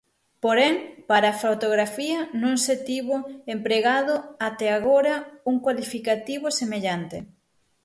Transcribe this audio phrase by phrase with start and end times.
[0.43, 0.75] Porén,
[1.09, 3.15] para a fotografía non se tivo
[3.55, 4.15] empregado
[4.49, 5.13] até agora
[5.51, 7.17] un cualificativo semellante.